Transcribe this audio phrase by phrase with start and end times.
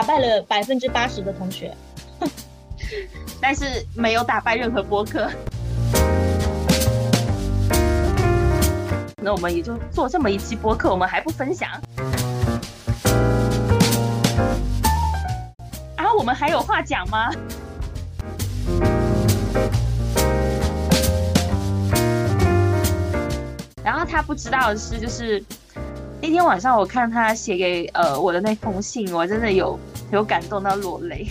[0.00, 1.76] 打败了百分之八十的同学，
[3.38, 5.30] 但是没有打败任何播客。
[9.22, 11.68] 那我们也就做这么一期播客，我们还不分享？
[15.96, 17.30] 啊，我们还有话讲吗？
[23.84, 25.44] 然后他不知道的是，就是
[26.22, 29.78] 那天晚上我看他写给呃我的那封信，我真的有
[30.12, 31.28] 有感动到落泪。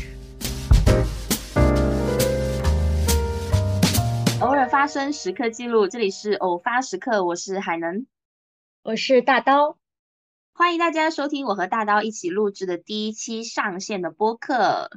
[4.39, 8.07] 偶尔发生时刻记录，这里是偶发时刻，我是海能，
[8.81, 9.77] 我是大刀，
[10.53, 14.89] 欢迎大家收听我和大刀一起录制的第一期上线的播客。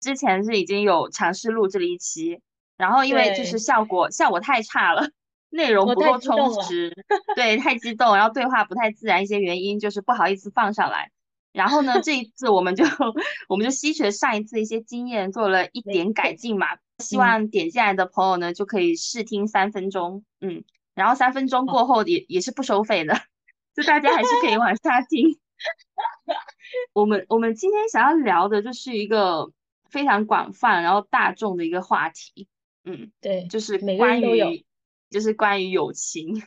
[0.00, 2.40] 之前是已经有尝试录制了一期，
[2.76, 5.10] 然后因为就是效果效果太差了，
[5.48, 6.92] 内容不够充实，
[7.36, 11.12] 对，太激动，然后对话不太自然，一些原因就是不好意思放上来。
[11.52, 12.84] 然后呢，这一次我们就
[13.48, 16.66] 我们就吸取了上一次的一些经验，做了一点改进嘛。
[16.98, 20.62] 希望点进来的朋友呢，就可以试听三分钟，嗯，
[20.94, 23.14] 然后三分钟过后也也是不收费的，
[23.74, 25.38] 就大家还是可以往下听。
[26.92, 29.50] 我们我们今天想要聊的就是一个
[29.88, 32.46] 非常广泛然后大众的一个话题，
[32.84, 34.64] 嗯，对，就是关于
[35.08, 36.42] 就是关于友情。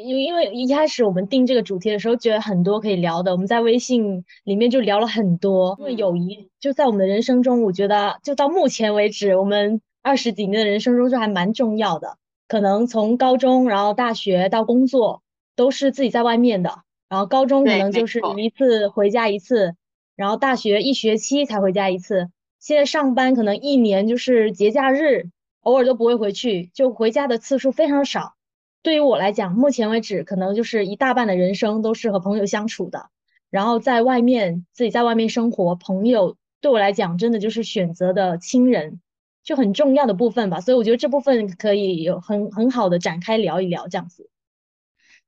[0.00, 5.76] 因因为一开始我们定这个主题的时候，觉得很多可以聊的，我们在微信里面就聊了很多。
[5.78, 12.16] 因为友谊就在我们的人生中，我觉得就到目前为止，我们二十几年的人生中就还蛮重要的。
[12.48, 15.22] 可能从高中，然后大学到工作，
[15.54, 16.82] 都是自己在外面的。
[17.08, 19.74] 然后高中可能就是一次回家一次，
[20.16, 22.28] 然后大学一学期才回家一次。
[22.58, 25.30] 现在上班可能一年就是节假日，
[25.62, 28.34] 偶尔都不会回去，就回家的次数非常少。
[28.82, 33.10] 对于我来讲，目前为止可能就是一大半的人生都是和朋友相处的，
[33.50, 39.00] 然后在外面自己在外面生活，朋友对我来讲真的就是选择的亲人，
[39.42, 40.60] 就很重要的部分吧。
[40.60, 44.30] 所以我觉得这部分可以有很很好的展开聊一聊这样子。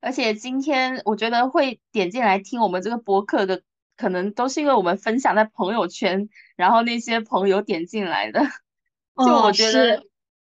[0.01, 3.63] 而且今天我觉得会点进来听我们这个播客的，
[3.99, 8.41] 可能都是因为我们分享在朋友圈，然后那些朋友点进来的。
[9.19, 10.03] 就我觉得。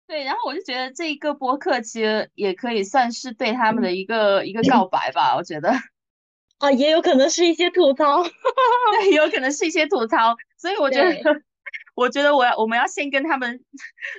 [0.08, 5.74] 对，然后我就觉得这一个播客其实也可以算是对他们的一个一个告白吧，我觉得。
[6.60, 11.42] 啊，也有可能是一些吐槽， 对，有可能是一些吐槽，所以我觉得，
[11.96, 13.60] 我觉得我要我们要先跟他们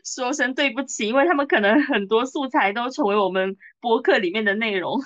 [0.04, 5.00] 说声对不起，因为他们可能很多素材都成为我们播客里面的内容，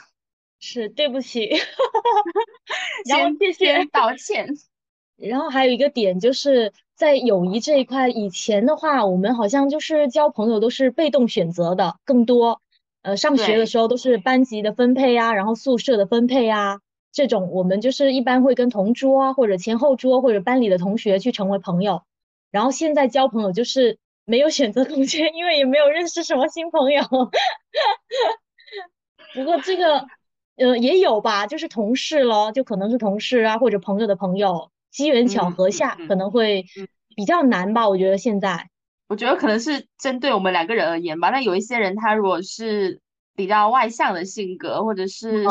[0.59, 1.51] 是对不起，
[3.05, 4.49] 先先道歉。
[5.20, 12.60] 然后还有一个点就是在友谊这一块，以前的话，我们好像就是交朋友都是被动选择的更多。
[13.03, 16.81] 呃，上学的时候都是班级的分配啊，然后宿舍的分配啊，
[17.12, 22.02] 这种我们就是一般会跟同桌啊，或者前后桌或者班里的同学去成为朋友。
[22.50, 27.02] 然后现在交朋友就是没有选择空间，因为也没有认识什么新朋友。
[29.34, 30.06] 不过这个，
[30.56, 34.70] 呃，也有吧，就是同事咯，就可能是同事啊，或者朋友的朋友。
[34.91, 36.65] 机缘巧合下可能会
[37.17, 38.69] 比较难吧，我觉得现在，
[39.09, 41.31] 我觉得可能是针对我们两个人而言吧。
[41.31, 43.00] 那有一些人他如果是
[43.37, 45.45] 比较外向的性格，或者是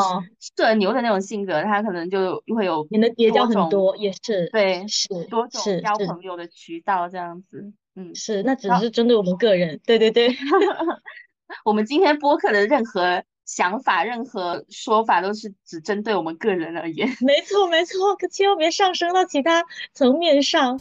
[0.56, 7.72] 社牛的那种性格，他可能就会有你的结交很多，也是对，是多种交朋友的渠道这样子。
[7.96, 9.80] 嗯，是，那只是针对我们个人。
[9.84, 10.28] 对对对，
[11.64, 13.22] 我们今天播客的任何。
[13.52, 17.08] 想法，任何说法都是只针对我们个人而言。
[17.20, 20.78] 没错，没错，可千万别上升到其他层面上。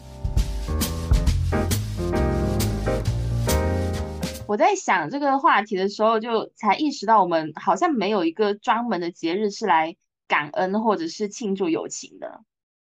[4.47, 9.96] 我在想这个话题的时候，就才意识到我们好像没有一个专门的节日是来
[10.28, 12.41] 感恩或者是庆祝友情的。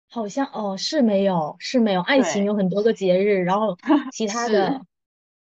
[0.08, 2.00] 好像哦，是没有，是没有。
[2.02, 3.76] 爱情有很多个节日，然后
[4.14, 4.80] 其他的。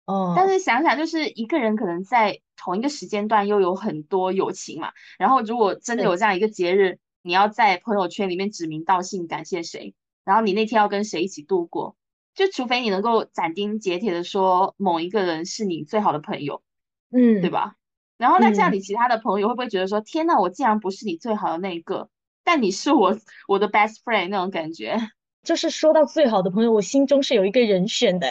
[0.06, 4.92] 哦，但是想想，就是一个人可能在同一个时间段又有很多友情嘛。
[5.18, 9.94] 然后如果真的有这样一个节日，你要在朋友圈里面指名道姓感谢谁，
[10.24, 11.96] 然后你那天要跟谁一起度过，
[12.34, 16.62] 就除非你能够斩钉截铁的说某一个人是你最好的朋友，
[17.10, 17.76] 嗯，对吧？
[18.18, 22.08] 然后那这样你其他的朋友会不会觉得说，天呐，我竟然不是你最好的那一个，
[22.44, 24.96] 但你是我我的 best friend 那种感觉？
[25.42, 28.28] 就是说到最好的朋友，我心中是有一个人选的。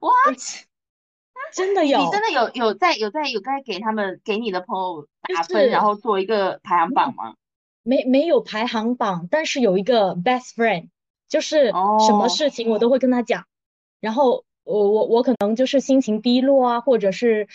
[0.00, 0.38] What？
[1.52, 1.98] 真的有？
[1.98, 7.34] 你真的有有在有在有在给他们给你的朋友打分，然后做一个排行榜吗？
[7.82, 10.88] 没没有排行榜，但是有一个 best friend，
[11.28, 13.44] 就是什么事情我都会跟他讲。
[14.00, 17.46] 然后我我我可能就是心情低落啊，或者是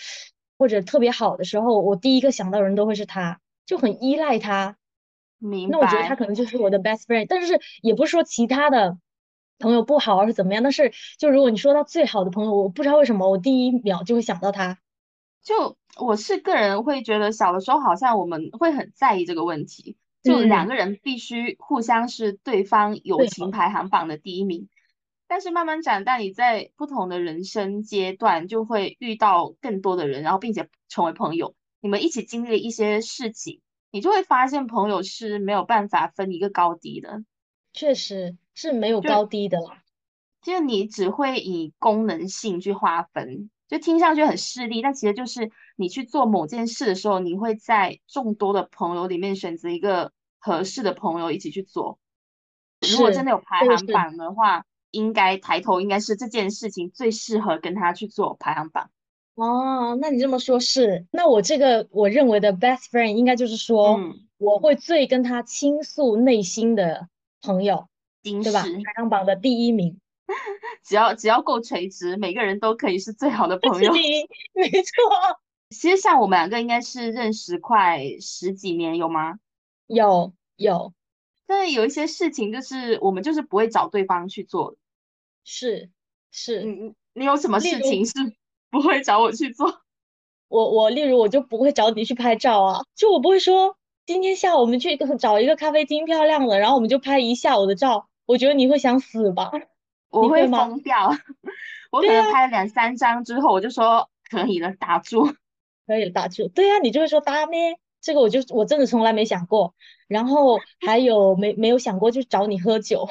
[0.57, 4.77] 或者特别好的时候，我第一个想到人都会是他，就很依赖他。
[5.37, 5.77] 明白。
[5.77, 8.97] 那我觉得他可能就是我的 best friend，但是也不是说其他的
[9.61, 10.63] 朋友不好，而是怎么样。
[10.63, 14.79] 但是就如果你说到最好的朋友，我不知道为什么我第一秒就会想到他。
[15.43, 24.67] 就我是个人会觉得，小的时候好像我们会很在意这个问题，就两个人必须互相是对方友情排行榜的第一名。
[25.27, 31.55] 但是慢慢长大，你在不同的人生阶段就会遇到更多的人，然后并且成为朋友。
[31.79, 33.61] 你们一起经历了一些事情，
[33.91, 37.23] 你就会发现朋友是没有办法分一个高低的。
[37.73, 39.83] 确实是没有高低的啦，
[40.41, 51.99] 就你只会以功能性去划分，就听上去很势利，但其实就是你去做某件事的时候，你会在众多的朋友里面选择一个合适的朋友一起去做。
[52.91, 54.65] 如果真的有排行榜的话。
[54.93, 58.89] 应该抬头，应该是这件事情最适合跟他去做排行榜。
[59.35, 63.97] 哦，那你这么说，是那我这个我认为的 best friend 应该就是说，
[64.37, 67.07] 我会最跟他倾诉内心的
[67.41, 67.87] 朋友，
[68.23, 68.61] 对吧？
[68.61, 69.99] 排行榜的第一名，
[70.83, 73.91] 只要只要够垂直，每个人都可以是最好的朋友。
[74.53, 75.39] 没错，
[75.69, 79.39] 其实像我们两个应该是认识快十几年，有吗？
[79.87, 80.93] 有有，
[81.47, 84.75] 但是有一些事情就是我们就是不会找对方去做。
[85.43, 85.89] 是
[86.31, 88.13] 是，你你有什么事情是
[88.69, 89.81] 不会找我去做？
[90.47, 93.75] 我我例如我就不会找你去拍照啊，就我不会说
[94.05, 98.09] 今天下午我们去找一个咖啡厅漂亮的，然后我们就拍一下午的照。
[98.31, 99.51] 我觉得你会想死吧？
[100.09, 101.09] 我会疯掉。
[101.91, 105.25] 我可能拍了两三张之后，我就说可以了，打住，
[105.85, 106.47] 可以了，打住。
[106.47, 107.77] 对呀，你就会说打咩？
[107.99, 109.75] 这个我就我真的从来没想过。
[110.07, 113.09] 然后还有没没有想过就找你喝酒？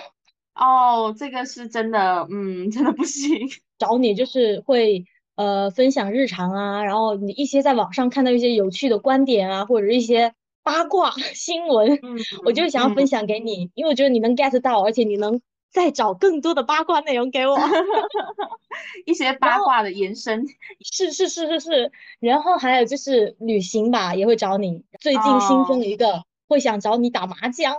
[0.54, 3.48] 哦，这个是真的，嗯，真的不行。
[3.78, 5.04] 找你就是会
[5.36, 11.98] 呃分享日常啊，然后你一些在网上看到一些有趣的观点啊，或者一些八卦 新闻，
[12.44, 15.40] 我就想要分享给你，因为我觉得你能 get 到，而且你能
[15.70, 17.56] 再找更多的八卦内容给我，
[19.06, 20.44] 一些八卦的延伸。
[20.80, 24.82] 是是是是是，然后还有就是旅行吧，也会找你。
[25.00, 27.74] 最近新增一个，会想找你打麻将。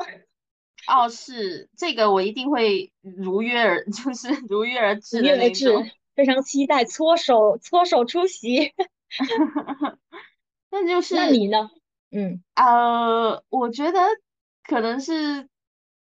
[0.88, 8.74] 哦，是这个，我一定会如约而，就是如约而至的那种，非常期待搓手搓手出席。
[10.72, 11.70] 那就是那你呢？
[12.12, 14.00] 嗯，呃，我觉得
[14.64, 15.48] 可能是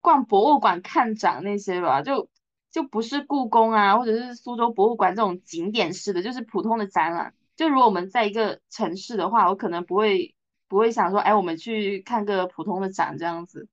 [0.02, 2.30] 逛博物馆看展那些吧，就
[2.70, 7.34] 就不是故宫啊，或者是苏州博物馆这种景点式的，就是普通的展览。
[7.56, 10.36] 就如果我们在一个城市的话，我可能不会
[10.68, 13.68] 不会想说，哎，我们去看个普通的展这样子。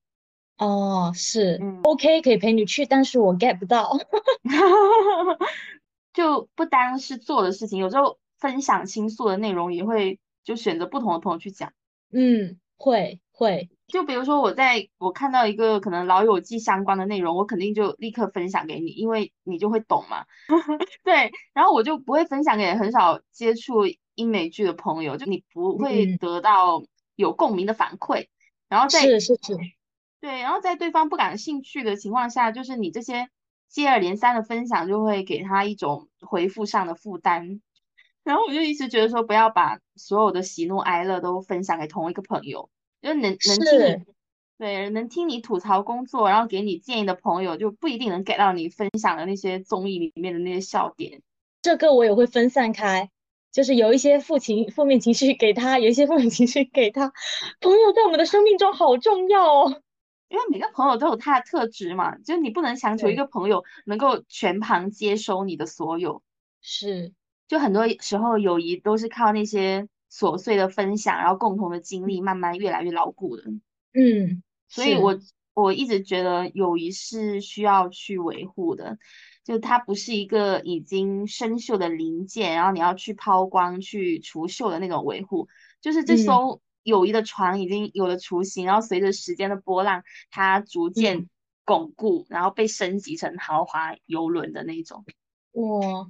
[0.57, 3.97] 哦，是，OK，可以陪你去，但是我 get 不到，
[6.13, 11.71] 就不单是做的事情，有时候分享倾诉的内容也会就选择不同的朋友去讲，
[12.11, 20.25] 嗯，会会，就比如说我在我看到一个可能老友记相关的内容，我肯定就立刻分享给你，因为你就会懂嘛，
[21.03, 23.83] 对，然后我就不会分享给很少接触
[24.15, 26.83] 英美剧的朋友，就你不会得到
[27.15, 28.27] 有共鸣的反馈，
[28.67, 29.57] 然后在是是是。
[30.21, 33.29] 对，然后在对方不感兴趣的情况下，就是你这些
[33.69, 37.61] 接二连三的分享，就会给他一种回复上的负担。
[38.23, 42.69] 然后我就一直觉得说，不要把所有的喜怒哀乐都分享给同一个朋友，
[43.01, 44.05] 就能能听你
[44.57, 51.21] 对能听你吐槽工作，然后给你建议的朋友，就不一定能给到你分享的那些综艺里面的那些笑点。
[51.61, 53.09] 这个我也会分散开，
[53.51, 57.11] 就是有一些负情负面情绪给他，有一些负面情绪给他。
[57.61, 59.81] 朋友在我们的生命中好重要哦。
[60.27, 66.21] 因为每个朋友都有他的特质嘛，就是你不能强求一个朋友能够全盘接收你的所有。
[66.61, 67.13] 是，
[67.49, 73.43] 就很多时候友谊都是靠那些琐碎的分享，然后共同的经历慢慢越来越牢固的。
[73.93, 75.19] 嗯，所以我
[75.53, 78.97] 我一直觉得友谊是需要去维护的，
[79.43, 85.49] 就它不是一个已经生锈的零件，然后你要去抛光去除锈的那种维护，
[85.81, 86.61] 就是这艘。
[86.83, 90.01] 友谊的船已经有了雏形，然后随着时间的波浪，
[90.31, 91.29] 它逐渐
[91.65, 95.05] 巩固，然后被升级成豪华游轮的那种。
[95.51, 96.09] 哇，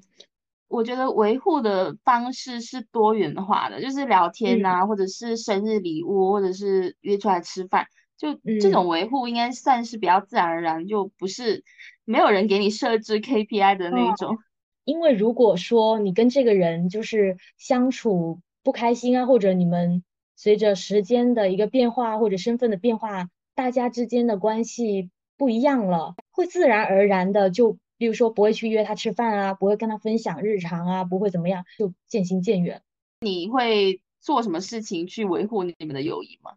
[0.69, 11.65] 我觉得维护的方式是多元化的，就是聊天啊，或者是生日礼物，或者是约出来吃饭，就这种维护应该算是比较自然而然，就不是
[12.05, 14.37] 没有人给你设置 KPI 的那种。
[14.85, 20.03] 因为如果说你跟这个人就是相处不开心啊，或者你们。
[20.41, 32.81] 随着时间的一个变化或者身份的变化，大家之间的关系不一样了，会自然而然的就，比如说不会去约他吃饭啊，不会跟他分享日常啊，不会怎么样，就渐行渐远。
[33.19, 36.53] 你会做什么事情去维护你们的友谊吗？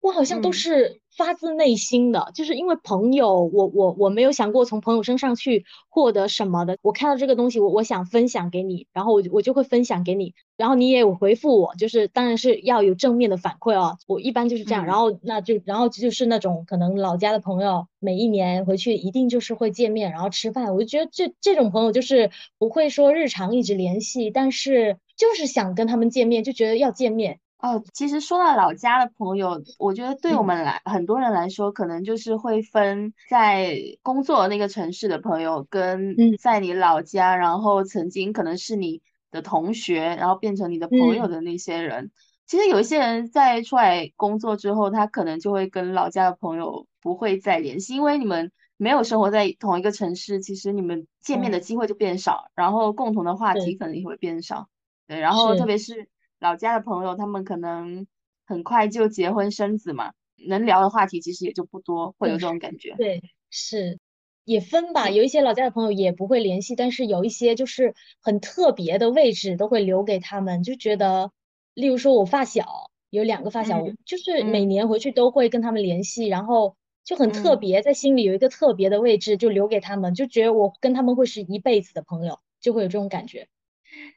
[0.00, 6.78] 我好像都是发自内心的，就是因为朋友，我我我没有想过从朋友身上去获得什么的。
[6.80, 13.98] 我看到这个东西，我我想分享给你，然后我我就会分享给你，然后你也有回复我，就是当然是要有正面的反馈哦。
[14.06, 20.74] 我一般就是这样，然后那就然后就是那种可能老家的朋友，每一年回去一定就是会见面，然后吃饭。
[20.74, 27.38] 我就觉得这这种朋友就是不会说日常一直联系，但是就是想跟他们见面，就觉得要见面。
[27.62, 42.10] 哦，其实说到老家的朋友，我觉得对我们来很多人来说，可能就是会分在工作那个城市的朋友，跟在你老家，然后曾经可能是你的同学，然后变成你的朋友的那些人。
[42.46, 54.68] 其实有一些人在出来工作之后，他可能就会跟老家的朋友不会再联系，因为你们没有生活在同一个城市，其实你们见面的机会就变少，然后共同的话题可能也会变少。
[55.06, 56.08] 对，然后特别是。
[56.40, 58.06] 老家的朋友，他们可能
[58.44, 60.12] 很快就结婚生子嘛，
[60.48, 62.94] 能聊的话题其实也就不多，会有这种感觉。
[62.96, 63.98] 对，是
[64.44, 71.30] 也分吧，有一些老家的朋友也不会联系，但是有一些就是很特别的位置都会留给他们，就觉得，
[71.74, 83.46] 例如说我发小有两个发小，就是每年回去都会跟他们联系，然后就很特别，在心里有一个特别的位置，就留给他们，就觉得我跟他们会是一辈子的朋友，就会有这种感觉。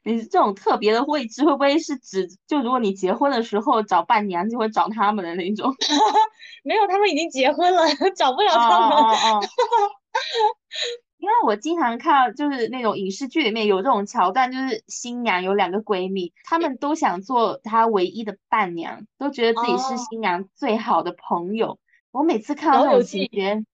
[0.04, 5.74] 你这种特别的位置会不会是指，就如果你结婚的时候找伴娘，就会找他们的那种？
[6.62, 7.82] 没有，他们已经结婚了，
[8.16, 9.48] 找不了他们。
[11.16, 21.78] 因为我经常看，就是那种影视剧里面有这种桥段，就是新娘有两个闺蜜，她们都想做她唯一的伴娘，都觉得自己是新娘最好的朋友。
[22.10, 23.64] 我每次看到这种情节，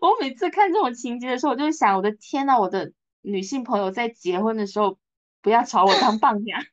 [0.00, 2.92] 我每次看这种情节的时候，我就想，我的天呐，我的。
[3.26, 4.98] 女性朋友在结婚的时候
[5.42, 6.60] 不要找我当伴娘，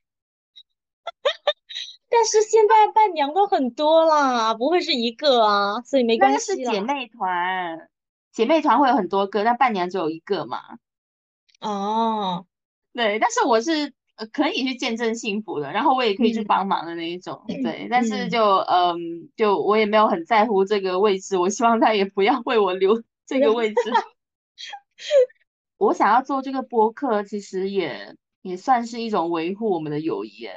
[2.07, 6.53] 但是现在伴娘都很多啦，不会是一个啊，所以没关系。
[6.53, 7.89] 那是姐妹团，
[8.31, 10.59] 姐妹团会有很多个，但伴娘只有一个嘛。
[11.59, 12.45] 哦，
[12.93, 13.91] 对，但是我是
[14.31, 17.43] 可以去见证幸福的，然后我也可以去帮忙的那一种。
[17.47, 23.75] 对， 但是就嗯，就我也没有很在乎这个位置，我希望他也不要为我留这个位置。
[25.85, 30.47] 我想要做这个播客，其实也也算是一种维护我们的友谊。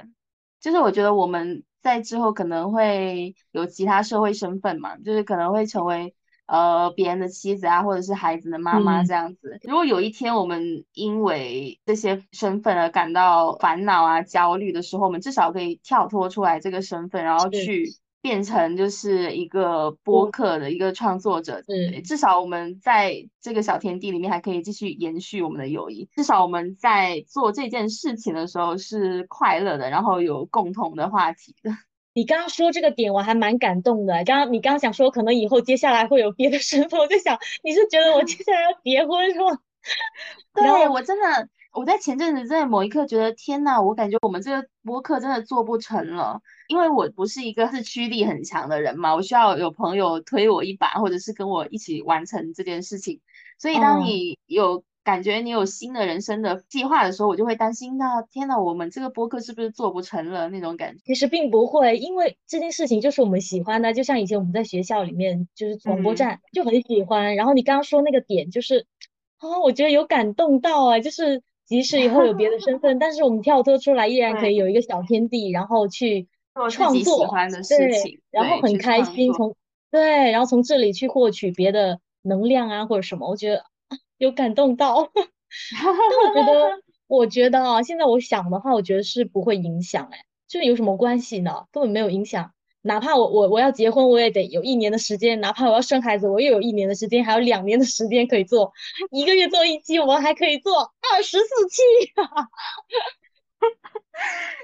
[0.60, 6.14] 就是我觉得我们在之后可能会有其他社会身份嘛，就是可能会成为
[6.46, 9.58] 呃别人的妻子啊，或者是孩子的妈妈这样子。
[9.62, 17.94] 如果有一天我们因为这些身份而感到烦恼啊、焦虑的时候，我们至少可以跳脱出来这个身份，然后去。
[18.26, 26.08] 变成就是一个播客的一个创作者，对，至少我们在这个小天地里面还可以继续延续我们的友谊。
[26.16, 31.70] 至少我们在做这件事情的时候是快乐的，然后有共同的话题的。
[32.14, 34.14] 你刚刚说这个点，我还蛮感动的。
[34.24, 39.56] 刚刚你刚刚想说，可能以后接下来会有别的身份，我就想你是觉得我接下来要结婚是吗？
[40.52, 46.40] 对我真的，我在前阵子在某一刻觉得，天呐，我感觉我们这个播客真的做不成了。
[46.68, 53.20] 因为我不是一个是驱力很强的人嘛，我需要有朋友推我一把，或者是跟我一起完成这件事情。
[53.58, 61.02] 所以当你有感觉你有新的人生的计划的时候，我就会担心那天呐，我们这个播客是不是做不成了那种感觉？
[61.06, 67.36] 其实并不会，因为这件事情就是我们喜欢的，就像以前我们在学校里面就是广播站就很喜欢。
[67.36, 68.84] 然后你刚刚说那个点就是，
[69.38, 76.26] 啊，我觉得有感动到啊，就是即使以后有别的身份， 但是我们跳脱出来依然可以有一个小天地，然后去。
[76.70, 77.26] 创作
[77.68, 79.54] 对，然后很开心，从
[79.90, 83.64] 对，然后从这里去获取别的能量啊，或者什么，我觉得
[84.18, 85.10] 有感动到。
[85.82, 86.70] 但我觉得，
[87.06, 91.66] 我觉得啊，现在我想的话，我觉得是不会影响，哎，就有什么关系呢？
[91.70, 92.52] 根本没有影响。
[92.82, 98.72] 哪怕我我我要结婚，我也得有一年的时间；哪怕我要生孩子，我又有一年的时间，还有两年的时间可以做。
[99.10, 101.82] 一个月做一期，我还可以做二十四期。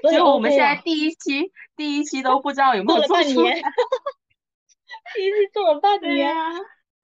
[0.01, 3.53] 所以我们现在第一期第一期都不知道有没有做出来，
[5.15, 6.33] 第一期做了半年。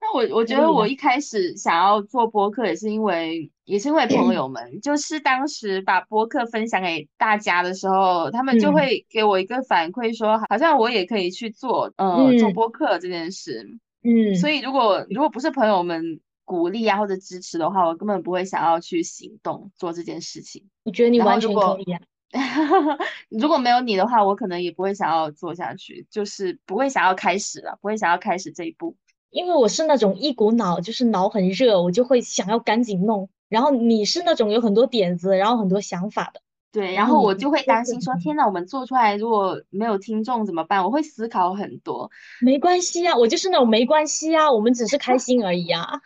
[0.02, 13.78] 那我我觉得我一开始想要做播客，也是因为也是因为朋友们， 就是当时把播客分享给大家的时候，他们就会给我一个反馈，说好像我也可以去做，呃，做播客这件事。
[14.02, 16.20] 嗯，所以如果如果不是朋友们。
[16.42, 20.68] 鼓励啊，或者支持的话，我根本不会想要去行动做这件事情。
[20.82, 22.00] 我觉得你完全可以啊。
[23.28, 28.96] 如果没有你的话，我可能也不会想要做下去，就是不会想要开始了，不会想要开始这一步。
[29.30, 33.28] 因为我是那种一股脑，就是脑很热，我就会想要赶紧弄。
[33.48, 36.40] 然后你是那种有很多点子，然后很多想法的，
[36.72, 40.84] 对，然后我就会担心说，天呐，我们做出来如果没有听众怎么办？
[40.84, 42.10] 我会思考很多。
[42.40, 46.00] 没关系啊，我就是那种没关系啊，我们只是开心而已啊。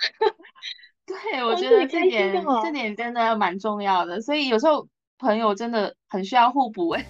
[1.07, 7.07] 对，我觉得这点这点真的蛮重要的，所以有时候朋友真的很需要互补哎。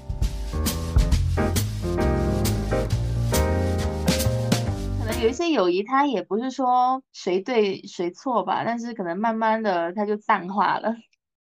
[4.98, 10.94] 可能有一些友谊，它也不是说谁对谁错吧，但是可能慢慢的它就淡化了。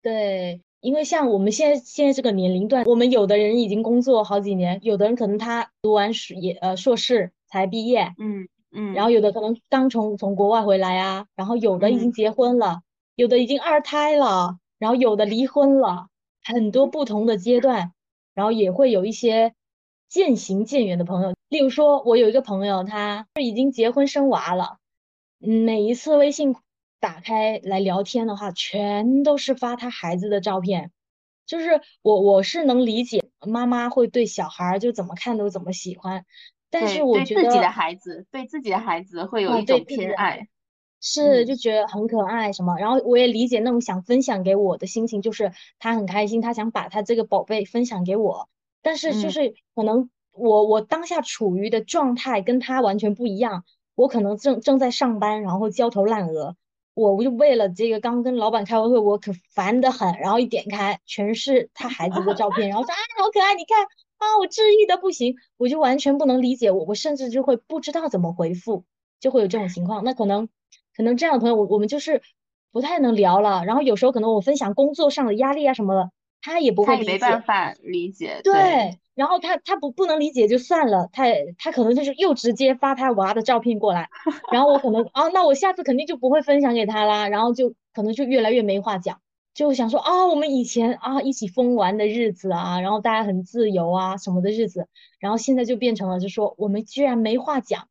[0.02, 0.62] 对。
[0.82, 12.82] 因为像我们现在现在这个年龄段，我们有的人已经工作好几年，有的人可能他读完硕也呃硕士才毕业，嗯嗯，然后有的可能刚从从国外回来啊，然后有的已经结婚了，
[13.16, 16.08] 有的已经二胎了，然后有的离婚了，
[16.54, 17.94] 很多不同的阶段，
[18.34, 19.54] 然后也会有一些
[20.08, 21.34] 渐行渐远的朋友。
[21.48, 24.78] 例如说，我有一个朋友，他已经结婚生娃了，
[25.38, 26.56] 每一次微信。
[27.02, 30.92] 打开来聊天的话，全都是发他孩子的照片，
[31.46, 36.26] 就是我我是能理解妈妈会对小孩就怎么看都怎么喜欢，
[36.70, 40.50] 但是我觉得自己的孩子对自己的孩子会有一种偏爱，
[41.02, 48.50] 是就觉得很可爱什么，然后我也理解那种想分享给我的心情，就是他很开心，他想把他这个宝贝分享给我，
[48.82, 53.64] 但是就是可能我我当下处于的状态跟他完全不一样，
[53.96, 56.56] 我可能正正在上班，然后焦头烂额。
[56.96, 60.18] 我我就为了这个刚跟老板开完会，我可烦得很。
[60.20, 63.86] 然后一点开，全是他孩子的照片，然后说啊，好可爱，你看
[64.18, 68.84] 啊，我治愈的不行，我就完全不能理解，我我甚至就会不知道怎么回复，
[69.22, 70.04] 就会有这种情况。
[70.04, 70.50] 那可能
[71.00, 72.22] 可能这样的朋友，我我们就是
[72.74, 73.64] 不太能聊了。
[73.64, 78.42] 然后有时候可能我分享工作上的压力啊什么的，他也不会理解，没办法理解。
[78.44, 79.00] 对。
[79.16, 81.24] 然后他他不不能理解就算了，他
[81.58, 84.10] 他可能就是又直接发他娃的照片过来，
[84.52, 89.22] 然后我可能啊，那我下次肯定就不会分享给他啦，然后就可能就越来越没话讲，
[89.54, 94.88] 就想说啊，我们以前啊一起疯玩的日子啊，然后大家很自由啊什么的日子，
[95.20, 97.88] 然后现在就变成了就说我们居然没话讲，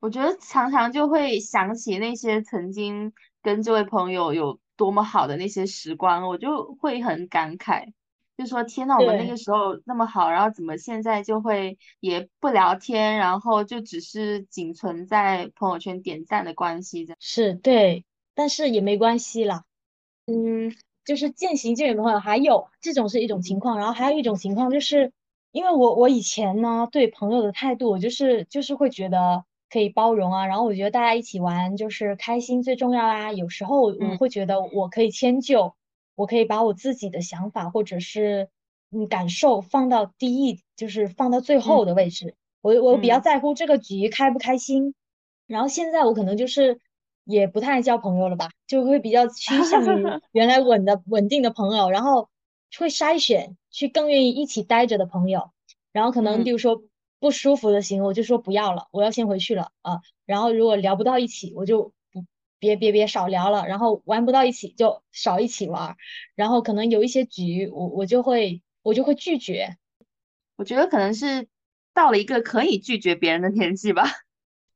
[0.00, 3.12] 我觉得常常就会想起那些曾经
[3.42, 7.92] 跟这位朋友有多么好的那些时光，我就会很感慨。
[8.36, 17.08] 就说天呐，我们那个时候那么好，然后怎么现在就会也不聊天，然后就只是仅存在朋友圈点赞的关系？
[17.18, 18.04] 是对，
[18.36, 19.64] 但是也没关系啦。
[20.26, 20.72] 嗯，
[21.04, 25.12] 就是渐行渐远的朋友，还有这种是一种情况，然后还有一种情况就是，
[25.50, 35.74] 因为我我以前呢对朋友的态度，我就是就是会觉得可以包容啊，然后我觉得大家一起玩就是开心最重要啊，有时候我会觉得我可以迁就。
[36.14, 38.48] 我可以把我自己的想法或者是
[38.90, 42.34] 嗯感受放到第一，就是放到最后的位置。
[42.60, 44.94] 我我比较在乎这个局开不开心。
[45.46, 46.80] 然后现在我可能就是
[47.22, 52.28] 也不太爱交朋友了吧，就会比较趋向于 原来稳的稳定的朋友，然后
[52.76, 55.52] 会筛选去更愿意一起待着的朋友。
[55.92, 56.82] 然后可能比如说
[57.20, 60.00] 不舒服的行为，我就说不要了，我要先回去了啊。
[60.26, 62.24] 然后如果聊不到一起，我就不。
[62.60, 65.96] 别别别少聊了，然后玩不到一起就少一起玩，
[66.34, 69.76] 然后可能有一些局，我我就会我就会拒绝。
[70.56, 71.46] 我觉得可能是
[71.94, 74.08] 到了一个可以拒绝别人的年纪吧，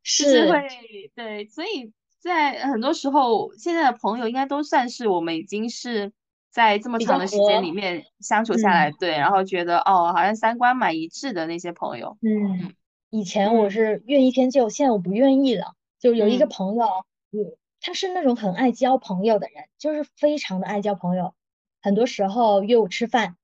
[0.04, 0.68] 是会
[1.16, 6.12] 对，所以在很多时候，现在的朋友应该都算是我们已经是
[6.52, 12.16] 在这么长的时间里面相处下来，对，然后觉得哦，好像三观蛮一致的那些朋友。
[12.20, 12.74] 嗯，
[13.10, 15.74] 以前我是愿意迁就，现在我不愿意了。
[15.98, 16.84] 就有一个朋友，
[17.32, 17.56] 嗯。
[17.84, 21.34] 他是那种很爱交朋友的人，就是非常的爱交朋友。
[21.80, 23.34] 很多时候约我吃饭，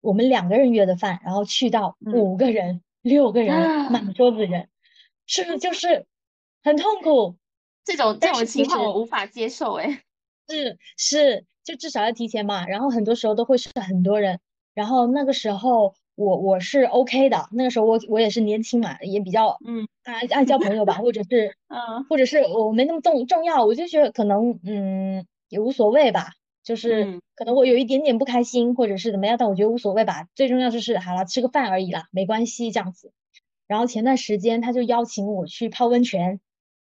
[0.00, 4.68] 我们两个人约的饭，然后去到五个人、六个人，满桌子人，
[5.26, 6.06] 是不是就是
[6.62, 7.34] 很痛苦？
[7.84, 9.74] 这种这种情况我无法接受。
[9.74, 10.00] 哎，
[10.48, 12.66] 是是，就至少要提前嘛。
[12.66, 14.40] 然后很多时候都会是很多人，
[14.74, 15.94] 然后那个时候。
[16.18, 26.32] 我我是 OK 的，那个时候我我也是年轻嘛，也比较嗯爱爱交朋友吧， 或者是嗯，或者是我没那么重重要，我就觉得可能嗯也无所谓吧，
[26.64, 33.12] 就是可能我有一点点不开心或者是怎么样，但我觉得无所谓吧，最重要就是好了吃个饭而已啦，没关系这样子。
[33.68, 36.40] 然后前段时间他就邀请我去泡温泉，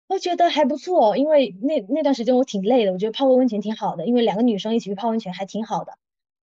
[0.10, 5.94] 我觉得还不错，因为那那段时间我挺累的，我觉得泡个温泉挺好的，因为两个女生一起去泡温泉还挺好的。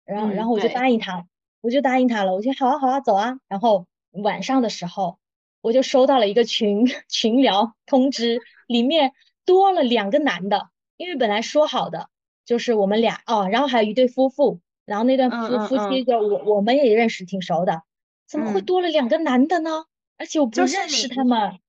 [0.04, 1.26] 然后然后我就答应他。
[1.62, 3.40] 我就答应他了，我说好啊好啊走啊。
[3.48, 5.18] 然后晚上的时候，
[5.62, 9.14] 我就收到了一个群 群聊通知，里面
[9.46, 12.10] 多了两个男的，因为本来说好的
[12.46, 17.84] 就是我们俩哦，然后还有一对夫妇，然后那段夫夫妻就我我们也认识挺熟的，
[18.28, 19.86] 怎么会多了两个男的呢？
[20.18, 21.60] 而且我不认识他们。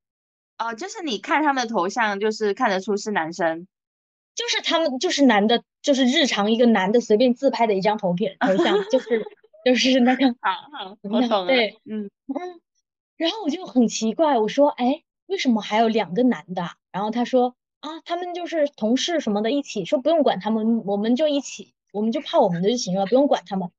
[0.59, 3.67] 哦，就是你看他们的头像，就是看得出是男生，
[4.35, 9.25] 就是他们就是男的就是日常一个男的随便自拍的一张图片头像，就是
[9.64, 12.61] 就是那个， 好好，我懂了，对，嗯嗯，
[13.17, 16.62] 然后我就很奇怪，我说，哎，为什么还有两个男的？
[16.93, 23.71] 然后他说，啊，他们就是同事什么的，一起说不用管他们，我们就一起，我们就泡我们的就行了，不用管他们。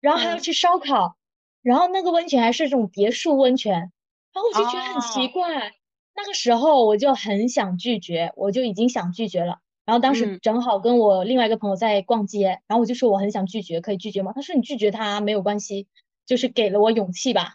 [0.00, 1.16] 然后还要去烧烤，
[1.62, 3.92] 然后那个温泉还是这种别墅温泉，
[4.32, 5.72] 然后我就觉得很奇怪。
[6.20, 9.58] 那个时候我就很想拒绝，我就已经想拒绝了。
[9.86, 14.32] 然后当时正好跟我另外一个朋友在逛街，然后我就说我很想拒绝，可以拒绝吗？
[14.34, 15.86] 他说你拒绝他没有关系，
[16.26, 17.54] 就是给了我勇气吧。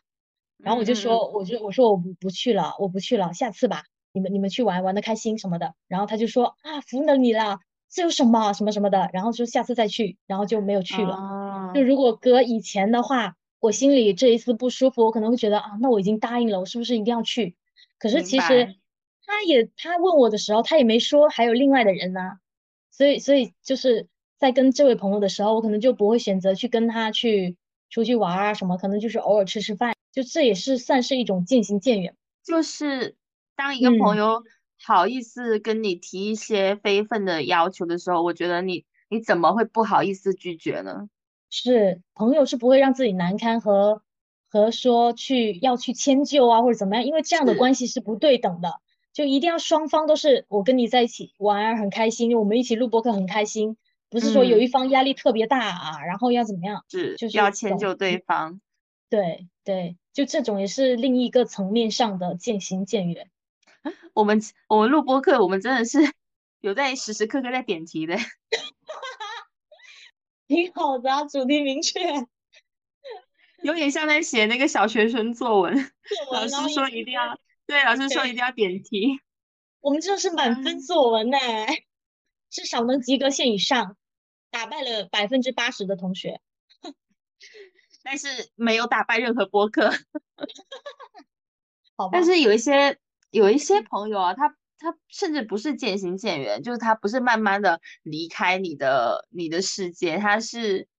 [0.57, 5.73] 然后我就说，我就我说我不不去了，我不去了，下次吧，你们你们去玩玩的开心什么的。
[5.89, 7.59] 然后他就说啊，服了你了，
[7.91, 9.09] 这有什么什么什么的。
[9.11, 11.71] 然后说下次再去，然后就没有去了。
[11.75, 17.55] 就如果搁以前的话，我心里这一次不舒服，我可能会觉得啊，那我已经答应了，我是不是一定要去？
[18.03, 18.75] 可是其实。
[19.25, 22.19] 他也他问我的时候，他也没说还有另外的人呢，
[22.91, 27.55] 所以所以就是在跟这位朋友的时候，我可能就不会选择去跟他去
[27.89, 32.17] 出去玩啊什么，可能就是偶尔吃吃饭，就这也是算是一种渐行渐远。
[32.43, 33.15] 就是
[33.55, 34.43] 当一个朋友
[34.83, 41.07] 好意思跟你提一些非分的要求的时候，我觉得你你怎么会不好意思拒绝呢？
[41.49, 44.01] 是朋友是不会让自己难堪和
[44.53, 48.79] 和说去要去迁就啊或者怎么样，因为这样的关系是不对等的。
[49.11, 53.77] 就一定要双方都是我跟你在一起玩很开心，我们一起录播客很开心，
[54.11, 56.85] 不是说有一方压力特别大啊，然后要怎么样？
[56.87, 58.61] 是，就是要迁就对方。
[59.09, 63.31] 对对，就这种也是另一个层面上的渐行渐远。
[64.13, 65.97] 我们我们录播客，我们真的是
[66.61, 68.17] 有在时时刻刻在点题的，
[70.47, 71.99] 挺好的啊，主题明确，
[73.63, 75.91] 有点像在写那个小学生作文，
[76.31, 77.39] 老师说一定要。
[77.65, 79.19] 对，老师说一定要点题。
[79.79, 81.37] 我们这是满分作文呢，
[82.49, 83.95] 至少能及格线以上，
[84.51, 86.41] 打败了百分之八十的同学。
[88.03, 89.91] 但是没有打败任何播客。
[91.95, 92.11] 好吧。
[92.11, 92.97] 但是有一些
[93.31, 100.89] 有一些朋友啊，他他甚至不是渐行渐远，就是他不是慢慢的离开你的你的世界，他是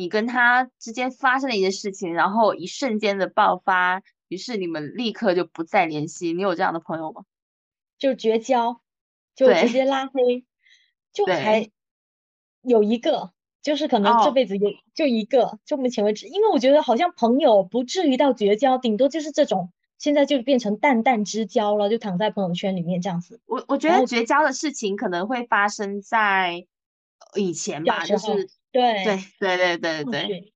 [0.00, 4.02] 你跟他之间发生了一些事情，然后一瞬间的爆发。
[4.28, 7.24] 于是你们立刻就不再联系，你有这样的朋友吗？
[7.98, 8.80] 就绝交，
[9.34, 10.46] 就直接拉黑，
[11.12, 11.68] 就还
[12.62, 23.40] 有一个，就是可能这辈子有就一个，就目前为止，因为我觉得好像朋友不至于到绝交，顶多就是这种，现在就变成淡淡之交了，就躺在朋友圈里面这样子。
[23.44, 26.66] 我我觉得绝交的事情可能会发生在
[27.34, 30.52] 以前吧，就是对对对对对对。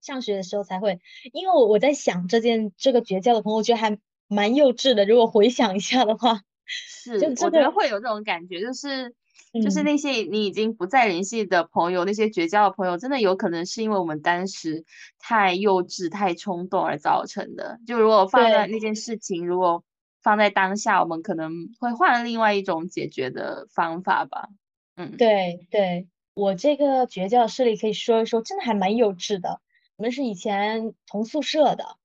[0.00, 0.98] 上学的时候才会，
[1.32, 3.96] 因为我我在想这件这个绝交的朋友，我觉得还
[4.26, 5.04] 蛮幼稚的。
[5.06, 9.14] 如果回想一下的话， 是，我觉得会有这种感觉，就是
[9.62, 14.84] 就是那些你已经不再联系的朋友，那些绝交的朋友，真的有可能是因为我们当时
[15.20, 17.78] 太幼稚、太冲动而造成的。
[17.86, 19.84] 就如果放在那件事情，如果
[20.20, 24.48] 放在当下，我们可能会换另外一种解决的方法吧。
[24.96, 29.60] 嗯，对对，我这个绝交的事例可以说一说，真的还蛮幼稚的。
[29.96, 31.96] 我们是以前同宿舍的，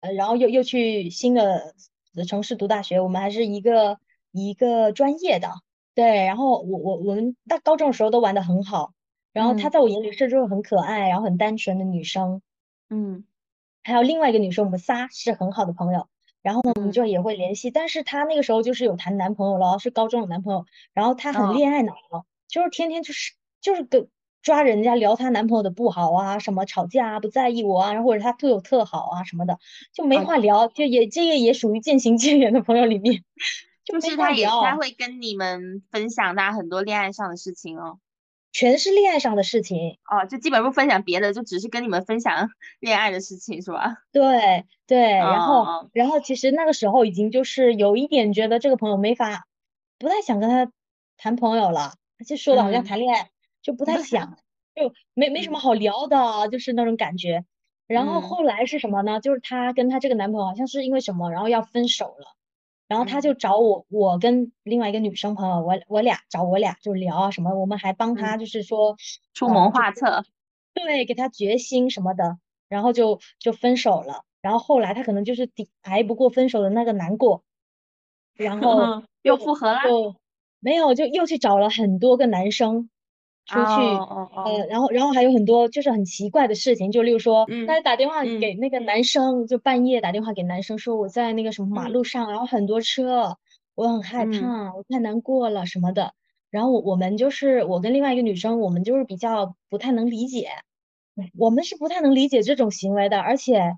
[0.00, 1.74] 呃，然后又又去新的
[2.28, 3.98] 城市读大学，我们还是一个
[4.30, 5.48] 一个专业的，
[5.94, 6.24] 对。
[6.24, 8.92] 然后我我我们大高中的时候都玩的很好，
[9.32, 12.42] 然后她在我眼里是这种很可爱，然后很单纯的女生，
[12.90, 13.24] 嗯。
[13.84, 16.06] 还有另外一个女生，我们仨是很好的朋友，
[16.40, 17.72] 然后呢，我们就也会联系。
[17.72, 21.92] 但是她那个时候就是有谈男朋友了，是高中的男朋友，然后她很恋爱脑，
[22.46, 23.32] 就是天天就是
[23.62, 24.06] 就是跟。
[24.42, 29.56] 抓人家聊她男朋友的不好啊，什么吵架啊，不在意我啊，然后或者她对我特好啊什么的，
[29.94, 33.22] 就没话聊，就也这个也属于渐行渐远的朋友里面，
[33.84, 38.00] 就是他也他会跟你们分享他很多恋爱上的事情哦，
[38.50, 43.98] 全是恋爱上的事情哦，就基本不分享别的，就只是跟你们分享 恋爱的事情是吧？
[44.10, 49.46] 对对，然后然后其实那个时候已经就是有一点觉得这个朋友没法，
[50.00, 50.68] 不太想跟他
[51.16, 51.94] 谈朋友了，
[52.26, 53.28] 就说的好像谈恋爱。
[53.62, 54.36] 就不太想，
[54.74, 57.44] 就没没什么好聊的，就是那种感觉。
[57.86, 59.20] 然后后来是什么呢？
[59.20, 62.36] 就是她跟她这个男朋友好像是因为什么，然后要分手了。
[62.88, 68.96] 然后她就找我，我跟另外一个女生朋友，我我俩找我俩就聊啊什么，我们还帮她就是说
[69.34, 70.24] 出谋划策，
[70.74, 72.38] 对，给她决心什么的。
[72.68, 74.24] 然后就就分手了。
[74.42, 77.44] 然后后来她可能就是抵挨不过分手的那个难过，
[78.36, 79.80] 然后 又复合了，
[80.60, 82.90] 没有就又去找了很多个男生。
[83.46, 83.60] 出去，
[84.44, 93.36] 呃，然后，然后还有很多就是很奇怪的事情，就例如说，他打电话给那个男生，就半夜打电话给男生说我在那个什么马路上，然后很多车，
[93.74, 96.14] 我很害怕，我太难过了什么的，
[96.50, 100.48] 然后我我们就是我跟另外一个女生，我们就是比较不太能理解，
[101.36, 103.76] 我们是不太能理解这种行为的，而且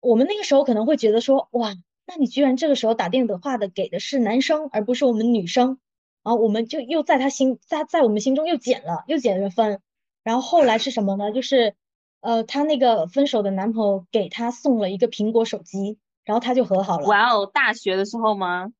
[0.00, 1.74] 我们那个时候可能会觉得说，哇，
[2.06, 5.78] 那你居然这个时候打电话的给的是男生，而不是我们女生，
[6.24, 9.80] 然后我们就又在他心在在我们心中又减了又减了分，
[10.24, 11.30] 然后后来是什么呢？
[11.30, 11.74] 就是
[12.20, 17.06] 呃，她那个分手的男朋友给她送了一个苹果手机，然后他就和好了。
[17.06, 18.72] 哇哦，大学的时候吗？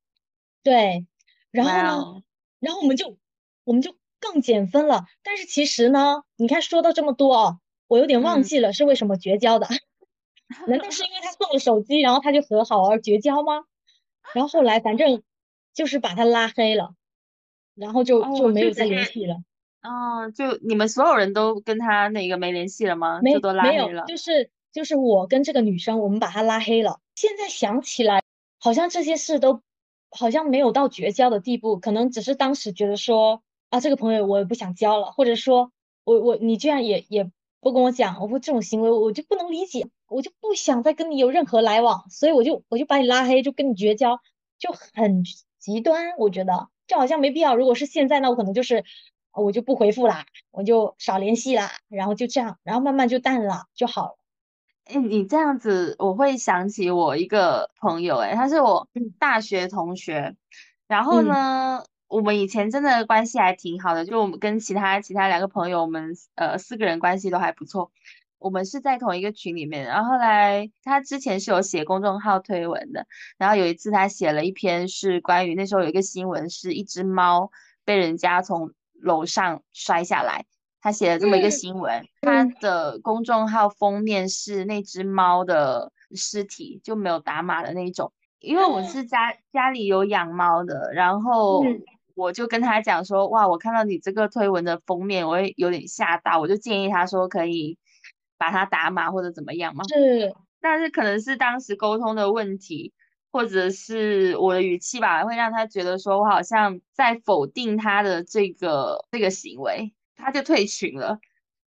[0.63, 1.07] 对，
[1.51, 2.23] 然后呢，
[2.59, 3.17] 然后我们就。
[3.67, 9.67] 我们就更减分了，但是其实呢，你看说到这么多哦，我有点忘记了是为什么绝交的？
[10.69, 13.65] 难道是因为他送了手机，然后他就和好而绝交吗？
[14.35, 15.23] 然后后来反正
[15.73, 16.93] 就是把他拉黑了，
[17.75, 19.37] 然后就就没有再联系了。
[19.83, 23.21] 哦，就你们所有人都跟他那个没联系了吗？
[23.23, 27.01] 没都拉黑了，就是就是我跟这个女生，我们把她拉黑了。
[27.15, 28.23] 现在想起来，
[28.59, 29.61] 好像这些事都
[30.11, 33.43] 好像没有到绝交的地步，可能只是当时觉得说。
[33.71, 35.73] 啊，这个朋友我也不想交了，或者说，
[36.05, 37.29] 我我你居然也也
[37.61, 44.21] 不跟我讲，我说这种行为我就不能理解，我就不想再跟你有任何来往，所以我就我就把你拉黑，就跟你绝交，
[44.61, 45.25] 就很
[45.59, 47.57] 极端，我觉得就好像没必要。
[47.57, 48.85] 如果是现在，那我可能就是
[49.33, 54.19] 我就不回复啦，我就少联系啦，然后就这样，然后慢慢就淡了就好了。
[54.85, 60.35] 哎，你这样子，我会想起我一个朋友，哎，他是我大学同学，
[60.87, 61.85] 然后呢。
[62.07, 67.91] 我们以前真的关系还挺好的，就我们跟其他其他两个朋友，我们呃四个人关系都还不错。
[68.45, 73.07] 我们是在同一个群里面，然后后来他之前是有写公众号推文的，
[73.39, 77.51] 然后有一次他写了一篇是关于那时候有一个新闻，是一只猫
[77.87, 80.45] 被人家从楼上摔下来，
[80.83, 88.13] 他写了这么一个新闻，他的公众号封面是那只猫的尸体，就没有打码的那种。
[88.41, 91.65] 因为我是家家里有养猫的，然后。
[92.17, 97.77] 我就跟他讲说，哇，我看到你这个推文的封面，我会有点吓到，我就建议他说可以
[98.37, 99.85] 把他打码或者怎么样吗。
[99.89, 102.93] 是，但是可能是当时沟通的问题，
[103.31, 111.19] 或者是我的语气吧，会让他觉得说我好像在否定他的这个这个行为，他就退群了。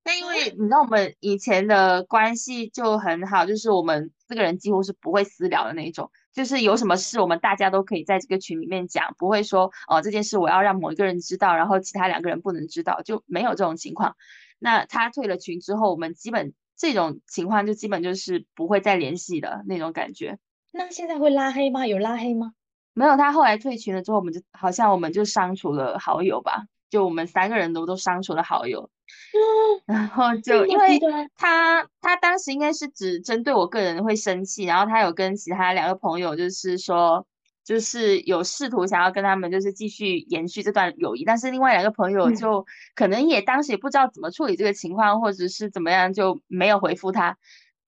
[0.03, 6.10] 那因为你知道我们以前的关系就很好，就是我们四个人几乎是不会私聊的那种。
[6.34, 14.15] 就是有什么事，我们大家都可以在这个群里面讲，不会说哦这件事我要让某一个人知道，然后其他两个人不能知道，就没有这种情况。
[14.60, 20.38] 那他退了群之后，我们基本这种情况就基本就是不会再联系的那种感觉。
[20.72, 21.88] 那现在会拉黑吗？
[21.88, 22.54] 有拉黑吗？
[22.93, 28.89] 没有，他后来退群了之后，我们就好像我们就删除了好友吧，就我们三个人都都删除了好友。
[29.86, 31.00] 然后就因为
[31.38, 37.26] 他他当时应该是只针对我个人会生气，然后他有跟其他两个朋友就是说，
[37.67, 47.38] 就是有试图想要跟他们就是继续延续这段友谊，但是另外两个朋友就可能也当时也不知道怎么处理这个情况，或者是怎么样就没有回复他。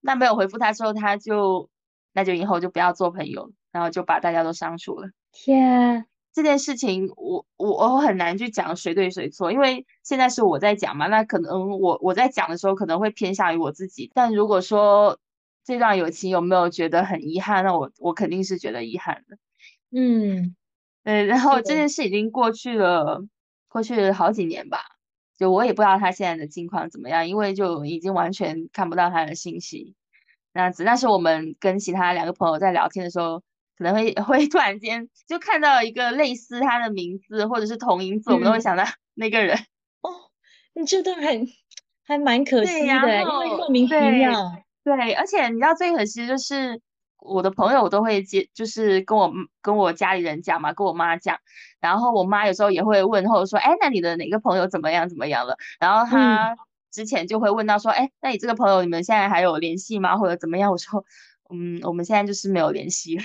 [0.02, 1.70] 那没有回复他之后，他就
[2.12, 5.08] 那就以后就不要做朋友，然后就把大家都删除了。
[5.32, 6.06] 天。
[6.32, 14.12] 这件事情，我我我很难去讲谁对谁错，因为现在是我在讲嘛，那可能我我在讲的时候可能会偏向于我自己。
[14.14, 15.18] 但如果说
[15.64, 19.38] 这段友情有没有觉得很遗憾，那我我肯定是觉得遗憾的。
[19.92, 20.56] 嗯，
[21.04, 23.24] 对，然后这件事已经过去了，
[23.68, 24.80] 过去了好几年吧，
[25.38, 29.96] 就我也不知道他现在的近况怎么样，因为就已经完全看不到他的信息，
[30.54, 30.84] 那样子。
[30.84, 33.42] 但是我们跟其他两个朋友在聊天的时候。
[33.78, 39.56] 可能会 会突然间就看到一个类似他的名字或者是同音字，我们都会想到那个人。
[40.02, 40.12] 哦，
[40.74, 41.40] 你这段还
[42.04, 44.52] 还蛮可惜的，因为莫名其妙。
[44.84, 46.82] 对，而且你知道最可惜就是
[47.20, 51.40] 我的朋友都会接，就是跟我跟我家里人讲嘛，跟我妈讲，
[51.80, 55.58] 然后我妈有时候也会问，或者说，哎，那你的哪个朋友怎么样怎么样了？
[55.80, 56.58] 然后她
[56.92, 60.18] 之前就会问到说，哎，那你这个朋友你们现在还有联系吗？
[60.18, 60.72] 或者怎么样？
[60.72, 61.06] 我说，
[61.50, 63.24] 嗯，我们现在就是没有联系了。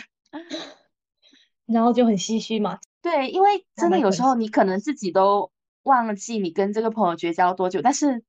[1.67, 2.79] 然后就很唏嘘嘛。
[3.01, 5.51] 对，因为真的有时候你可能自己都
[5.83, 8.23] 忘记你跟这个朋友绝交多久，但是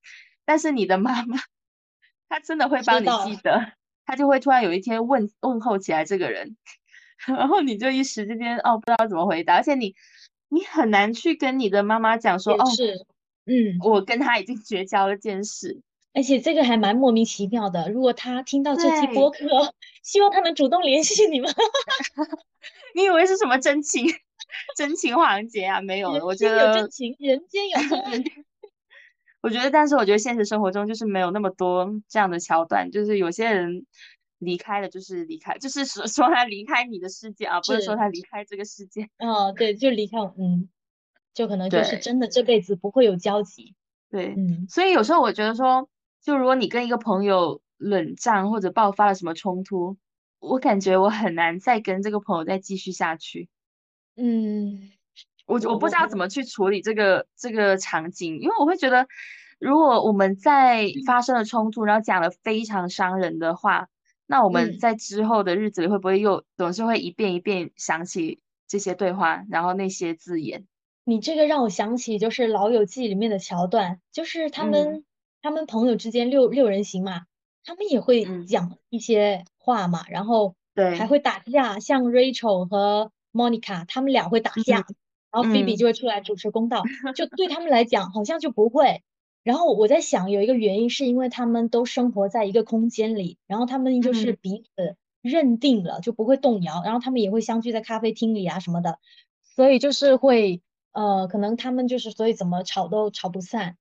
[0.45, 1.37] 但是你的妈妈
[2.29, 3.73] 她真的会帮你记得，
[4.05, 6.55] 她就会突然有一天问问候起来这个人，
[7.27, 9.95] 然后你就一时之间哦不知道怎么回答，而且你
[10.49, 13.05] 你很难去跟你的妈妈讲说哦是
[13.45, 15.81] 嗯我跟他已经绝交了件事。
[16.17, 17.91] 而且这个还蛮莫名其妙的。
[17.91, 21.53] 如果他听到这期播客， 希望他能主动联系你们。
[22.95, 24.07] 你以为是什么真情
[24.77, 25.81] 真情环节啊？
[25.81, 28.45] 没有，我觉得有真情，人间有真情。
[29.45, 32.89] 我觉得，但是我觉得现实生活中就是没有那么多这样的桥段。
[32.89, 33.85] 就是有些人
[34.39, 39.07] 离开了，就是离开，就是说 说他离开你的世界啊，不是说他离开这个世界。
[39.19, 40.17] 哦，对，就离开。
[40.39, 40.67] 嗯，
[41.35, 43.75] 就可能就是真的这辈子不会有交集。
[44.09, 45.87] 对，嗯，所以有时候我觉得说，
[46.23, 49.95] 就如果你跟一个朋友冷战或者爆发了什么冲突，
[50.39, 53.47] 我感觉我很难再跟这个朋友再继续下去。
[54.15, 54.89] 嗯，
[55.45, 59.07] 我我不知道怎么去处理这个这个场景，因为我会觉得，
[59.59, 63.87] 如果我们在发生了冲突，然后讲了非常伤人的话。
[64.27, 70.65] 那我们在之后的日子里会不会又总是会一遍一遍想起这些对话，然后那些字眼？
[71.03, 75.05] 你这个让我想起就是《老友记》里面的桥段，就是他们
[75.43, 77.27] 他们朋友之间六六人行嘛，
[77.63, 80.97] 他们也会讲一些话嘛，然后对。
[80.97, 84.87] 还会打架，像 Rachel 和 Monica 他们俩会打架，
[85.35, 86.81] 然后 Phoebe 就会出来主持公道，
[87.13, 89.03] 就对他们来讲好像就不会。
[89.43, 98.97] 然后我在想，有一个原因是因为他们都生活在一个空间里，然后他们就是彼此认定了，就不会动摇，然后他们也会相聚在咖啡厅里啊什么的，
[99.43, 100.61] 所以就是会
[100.93, 103.75] 呃，可能他们就是所以怎么吵都吵不散。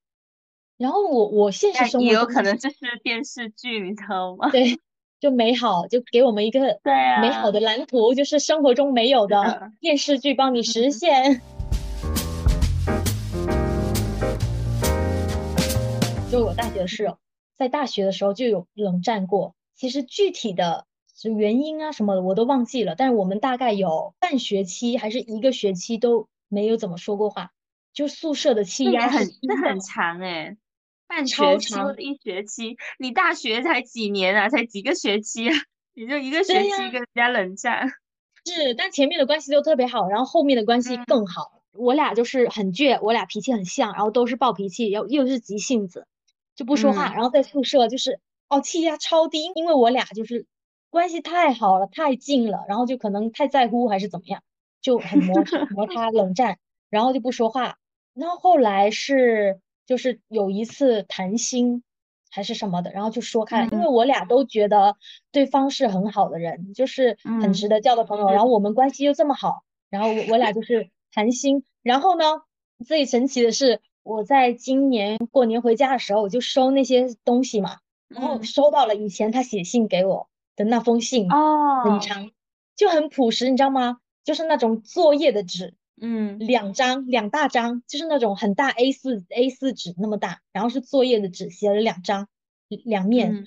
[0.76, 4.50] 然后我我现实生活也有可能这是电视剧，你知道吗？
[4.50, 4.80] 对，
[5.24, 6.60] 就美好，就给我们一个
[7.22, 11.40] 美好的蓝图，就是生活中没有的电视剧帮你实现。
[16.30, 17.16] 就我大学的室友，
[17.56, 19.54] 在大学的时候就有冷战过。
[19.74, 20.84] 其实具体的
[21.34, 27.52] 原因啊什么的我都忘记了，但是我们大概有半学期还是一个学期都没有怎么说过话。
[27.94, 30.58] 就宿舍的气压很那很长哎，
[31.14, 34.48] 半学期一学期，你大学才几年啊？
[34.48, 35.54] 才几个学期啊？
[35.94, 37.88] 你就一个学期跟人家冷战？
[38.44, 41.62] 是，但前面的关系都特别好，然后后面的关系更好。
[41.72, 46.06] 我俩就是很倔，我俩脾气很像，然后都是暴脾气，又又是急性子。
[46.56, 50.46] 就不说话，然后在宿舍就是哦气压超低，因为我俩就是
[50.90, 54.42] 关系太好了，太近了，然后就可能太在乎还是怎么样，
[54.80, 56.58] 就很 摩擦摩擦冷战，
[56.90, 57.78] 然后就不说话。
[58.14, 61.82] 然后后来是就是有一次谈心
[62.30, 64.96] 还是什么的，然后就说开，因为我俩都觉得
[65.32, 72.24] 对方是很好的人，就是很值得交的朋友，然后我们关系又这么好，然后我俩就是谈心，然后呢
[72.86, 73.80] 最神奇的是。
[74.06, 82.30] 我在今年过年回家的时候，我就收那些东西嘛，然后收到了以前他写信给我的那封信，哦，很长，
[82.76, 84.00] 就很朴实，你知道吗？
[84.22, 92.28] 就是那种作业的纸，嗯，两张，两大张，就是那种很大 A 四 A 四纸那么大，然后是作业的纸，写了两张，
[92.68, 93.46] 两面，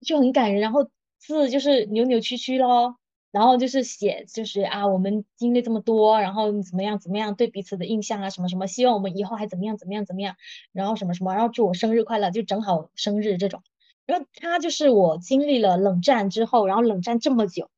[0.00, 2.96] 就很感人，然后字就是扭扭曲曲咯。
[3.30, 10.36] 然后就是写，就是啊，我们经历这么多，然后怎么样怎么样，对彼此的印象啊，什么什么，希望我们以后还怎么样怎么样怎么样，
[10.72, 13.62] 然后什么什么，然后祝我生日快乐，就正好生日这种。
[14.06, 17.68] 然后他就是我经历了冷战之后，然后冷战这么久，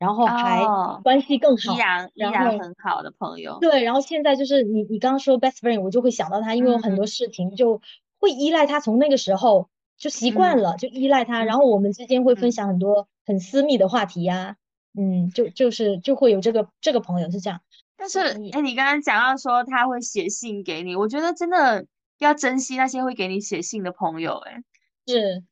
[0.00, 0.64] 然后还
[1.02, 3.58] 关系更好，依然依然很好的朋友。
[3.60, 7.82] 对，然后现在就是你你刚刚说 best friend，我就会想到他，因为有很多事情就
[8.18, 14.56] 会依赖他，从那个时候就习惯了，就依赖他，然后我们之间会分享很多很私密的话题呀。
[14.98, 17.60] 嗯，就就是就会有这个这个朋友是这样，
[17.96, 18.18] 但是
[18.52, 21.86] 哎，你刚刚讲到说他会写信给你，我觉得真的
[22.18, 24.64] 要珍惜那些会给你写信的朋友，哎，
[25.06, 25.44] 是，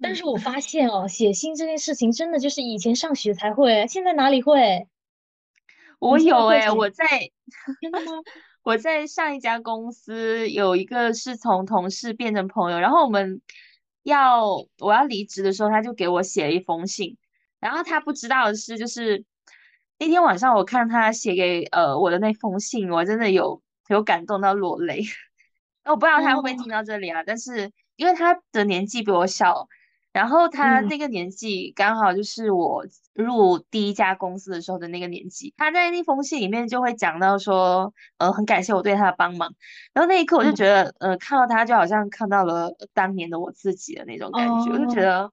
[0.00, 4.86] 但是我发现哦，写信这件事情真的就是以前上学才会，现在哪里会？
[5.98, 7.04] 我有哎，我在
[7.80, 8.12] 真的吗？
[8.62, 13.40] 我在上一家公司有一个是从同事变成朋友，然后我们
[14.02, 14.44] 要
[14.78, 17.16] 我要离职的时候，他就给我写了一封信。
[17.58, 19.24] 然后他不知道的是，就是
[19.98, 25.02] 那天晚上我看他写给呃我的那封信，我真的有有感动到落泪。
[25.84, 27.24] 我不知道他会不会听到这里啊？
[27.26, 29.66] 但是因为他的年纪比我小，
[30.18, 35.54] 然后他那个年纪刚好就是我入第一家公司的时候的那个年纪。
[35.56, 39.54] 他在那封信里面就会讲到说，呃，很感谢我对他的帮忙。
[39.92, 45.30] 然后那一刻我就觉得，呃，看到他就好像看到了当年的我自己的那种感觉，我就觉得。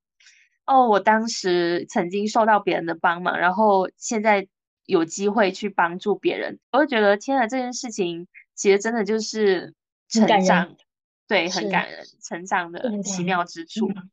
[0.67, 4.47] 哦，我当时曾经受到别人的帮忙，然后现在
[4.85, 9.73] 有机会去帮助别人，我就觉得天啊，这件事情其实真的就是
[10.09, 10.75] 成长，
[11.27, 13.87] 对，很感人，成长的奇妙之处。
[13.89, 14.09] 嗯，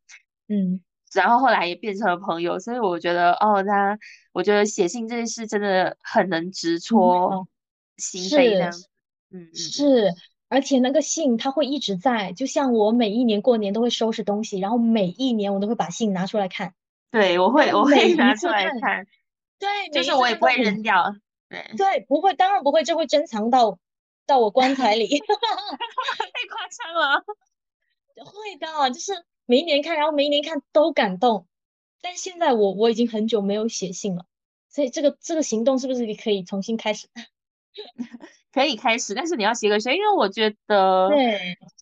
[1.14, 3.98] 然后后来也变成了朋友，所以我觉得哦，他，
[4.32, 7.46] 我觉得写信这件事真的很能直戳
[7.96, 8.70] 心扉，这样，
[9.30, 10.14] 嗯嗯，是。
[10.48, 16.74] 而且那个信它会一直在，就像我每一年过年都会收拾东西，然后每一年我都会把信拿出来看。
[17.10, 19.06] 对，我会，我会 拿出来看。
[19.58, 21.16] 对，就是我也不会扔掉。
[21.48, 23.78] 对，对，不会，当然不会，就会珍藏到
[24.26, 25.06] 到我棺材里。
[25.08, 25.16] 太
[26.50, 27.24] 夸张了。
[28.26, 29.12] 会的，就是
[29.46, 31.46] 每一年看，然后每一年看都感动。
[32.00, 34.26] 但现在我我已经很久没有写信了，
[34.68, 37.06] 所以这个这个行动是不是你可以重新开始？
[38.52, 41.10] 可以开始，但是你要写个谁，因为我觉得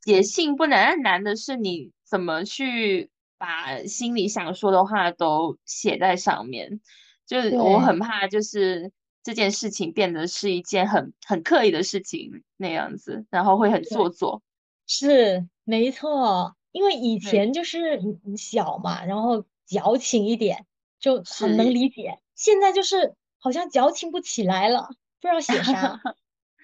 [0.05, 6.81] 写信不难，难的是你怎么去把心里想说的话都写在上面。
[7.27, 8.93] 就是我很怕，就是
[9.23, 14.43] 这件事情变得是一件很很刻意的事情那样子，然后会很做作。
[14.87, 18.01] 是没错，因为以前就是
[18.37, 20.66] 小嘛，然后矫情一点
[20.99, 24.89] 就很能理解，现在就是好像矫情不起来了，
[25.21, 26.01] 不知道写啥。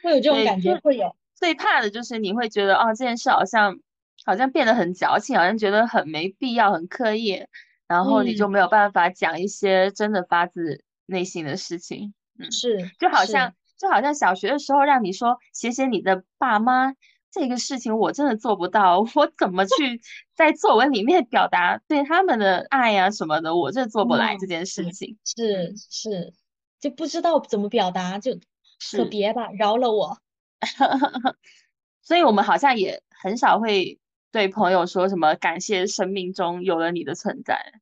[0.03, 3.79] 会有这种感觉，会有最怕的就是你会觉得哦，这件事好像
[4.25, 7.45] 好像变得很矫情，好像觉得很没必要、很刻意，
[7.89, 12.15] 然后你就没有办法讲一些真的发自内心的事情。
[12.39, 16.95] 嗯，是，就好像就好像小学的时候让你说写写你的爸妈
[17.39, 20.01] 这个事情，我真的做不到， 我怎么去
[20.35, 25.17] 在作文里面表达对他们的爱呀什么的，我这做不来这件事情。
[25.25, 26.33] 是是，
[26.81, 28.39] 就不知道怎么表达就。
[28.95, 30.19] 可别吧，饶了我。
[32.03, 33.99] 所以，我们好像也很少会
[34.31, 37.73] 对朋友说什么感谢生命中有了你的存在。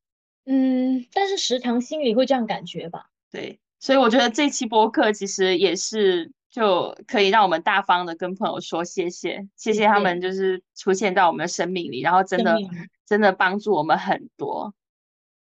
[0.45, 3.09] 嗯，但是时常心里会这样感觉吧。
[3.29, 12.57] 对，所以我觉得这期播客其实也是就可以让我们大方的跟朋友说谢谢，谢谢他们就是出现在我们的生命里，然后真的
[13.05, 14.73] 真的帮助我们很多，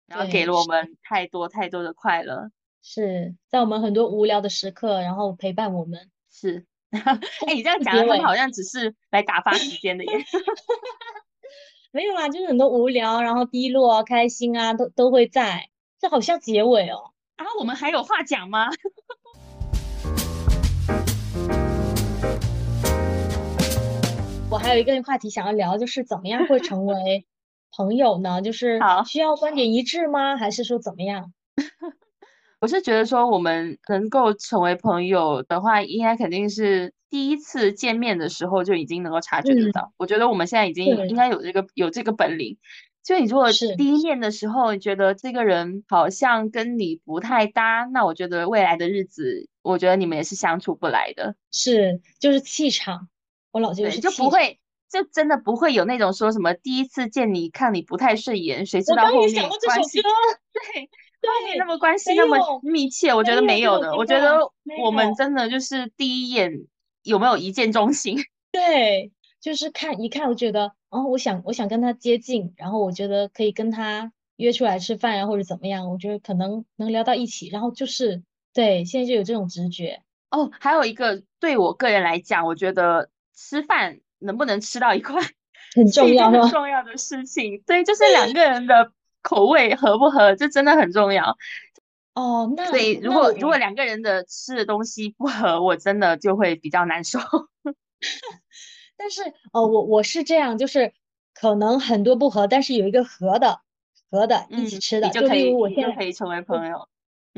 [0.06, 2.50] 然后给了我们太多太多的快乐。
[2.80, 6.10] 是在我们很多无聊的时刻，然后陪伴我们。
[6.30, 10.12] 是， 哎，你这样讲，他们好像只是来打发时间的耶。
[11.92, 15.68] 没有啦，就是很多无聊，然后低落啊、开心啊，都都会在。
[16.00, 17.12] 这好像结尾哦。
[17.36, 18.70] 啊，我们还有话讲吗？
[24.52, 27.26] 我还有一个话题想要聊，就是怎么样会成 为
[27.74, 28.42] 朋友呢？
[28.42, 30.36] 就是需要观点一致吗？
[30.36, 31.32] 还是说怎么样？
[32.60, 39.94] 我是觉得说，我们能够成为朋友的话，应该肯定是第一次见面的时候就已经能够察觉得到。
[39.96, 42.58] 我觉得我们现在已经应该有这个有这个本领。
[43.02, 51.34] 就你如果第一面的时候，你觉得这个人好像跟你不太搭，那我觉得未来的日子，我觉得你们也是相处不来的。
[51.50, 53.08] 是，就是气场，
[53.52, 54.58] 我老觉得就不会，
[54.90, 60.90] 就真的不会有那种说什么第一次见你看你不太顺眼，谁知道后面关系对。
[61.22, 63.94] 对，那么关系那么密切，我觉得没有的。
[63.94, 64.40] 我觉得
[64.82, 66.50] 我们真的就是第一眼
[67.04, 68.18] 有没有一见钟情？
[68.50, 77.48] 对，就是看一看，我觉得，哦，我想我想跟他接近，然后我觉得可以跟他约出来吃饭呀，或者怎么样，我觉得可能能聊到一起。
[77.50, 80.02] 然后就是对，现在就有这种直觉。
[80.32, 85.20] 哦，还有一个对我个人来讲，我觉得吃饭能不能吃到一块，
[85.74, 87.62] 很重要，很重要的事情。
[87.66, 88.92] 对，就是两个人的。
[89.24, 91.36] 口味合不合，这真的很重要
[92.14, 92.52] 哦。
[92.56, 97.20] 那所以如果如果两个人的吃的东西不合，我真的就会比较难受。
[98.98, 99.22] 但是
[99.52, 100.92] 哦，我我是这样，就是
[101.34, 103.60] 可能很多不合，但是有一个合的
[104.10, 106.88] 合的一起吃的，就可以我现在可以成为朋友。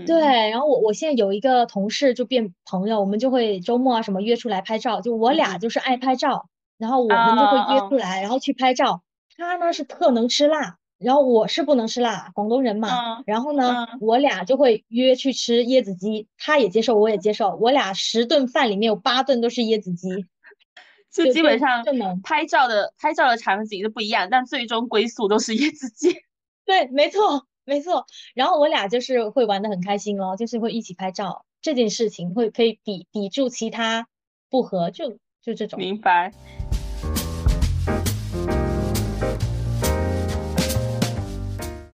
[0.07, 9.03] 对，然后我我现在有一个同事就变朋友，我们就会周末啊什么约出来拍照，就我俩就是爱拍照，然后我们就会约出来，然后去拍照。
[9.37, 10.79] 他呢是特能吃辣。
[10.97, 13.23] 然后我是不能吃辣，广东人嘛。
[13.27, 17.57] 然后呢，我俩就会约去吃椰子鸡，他也接受，我也接受。
[17.57, 20.09] 我俩十顿饭里面有八顿都是椰子鸡，
[21.13, 21.85] 就基本上
[22.23, 26.15] 拍照的拍照的场景都不一样，但最终归宿都是椰子鸡。
[26.65, 28.07] 对，没错，没错。
[28.35, 34.07] 然后我俩就是会玩的很开心哦，就是会一起拍照，这件事情会可以抵抵住其他
[34.51, 35.79] 不和，就就这种。
[35.79, 36.33] 明白。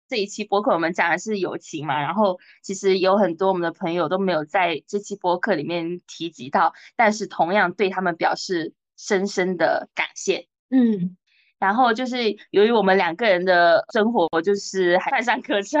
[0.09, 10.49] 这一期播客我们讲的是友情嘛，然后其实有很多我们的朋友都没有在这期播客里面提及到，但是同样对他们表示深深的感谢。
[10.69, 11.15] 嗯，
[11.61, 12.17] 然后就是
[12.49, 15.79] 由于我们两个人的生活就是还泛上可成。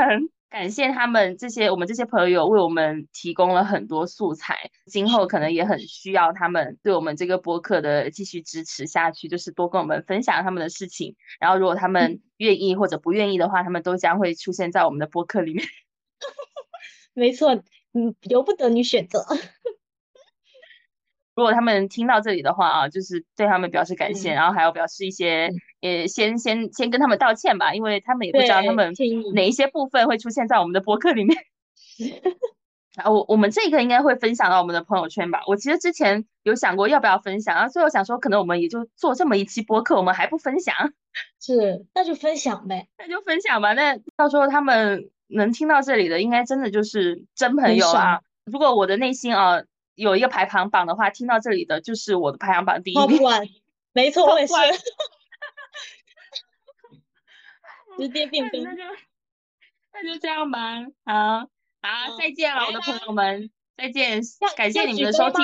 [0.51, 11.15] 感谢他们这些我们这些朋友为我们提供了很多素材，今后可能也很需要他们对我们这个播客的继续支持下去，就是多跟我们分享他们的事情。
[11.39, 15.65] 然后如果他们愿意或者不愿意的话，他们都将会出现在我们的播客里面。
[17.15, 17.55] 没错，
[17.93, 19.25] 嗯，由不得你选择。
[21.33, 25.49] 如果他们听到这里的话啊，就是对他们表示感谢，然后还要表示一些，
[25.81, 28.93] 呃，先先先跟他们道歉吧，因为他们也不知道他们
[29.33, 31.37] 哪一些部分会出现在我们的博客里面。
[32.97, 35.41] 啊，我我们这个应该会分享到我们的朋友圈吧。
[35.47, 40.75] 我其实之前有想过要不要分享，然后最后想说，可能我们也就做这么一期播客，我们还不分享。
[41.39, 43.71] 是，那就分享呗，那就分享吧。
[43.71, 48.19] 那到时候他们能听到这里的，应该真的就是真朋友啊。
[48.43, 49.63] 如果我的内心啊。
[49.95, 53.19] 有一个排行榜的话，听到这里的就是我的排行榜第一名。
[53.93, 54.53] 没错，我也是。
[57.97, 58.63] 直接变更。
[58.63, 58.83] 那就
[59.93, 60.77] 那就这样吧。
[61.05, 61.41] 好，
[61.81, 64.21] 好，再见了，我的朋友们，再见，
[64.55, 65.43] 感谢你们的收听。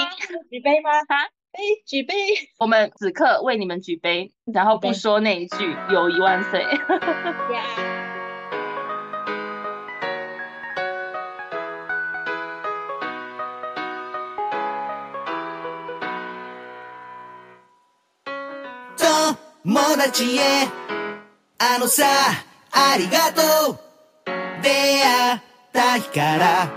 [0.49, 0.91] 举杯吗？
[1.09, 2.15] 啊，杯，举杯。
[2.57, 6.63] 我们此刻为你们举杯，然后不说那一句“友谊万岁”。
[19.65, 20.67] 友達へ
[21.59, 22.05] あのさ
[22.71, 23.87] ありがとう
[24.61, 25.41] 出会っ
[25.73, 26.71] た日から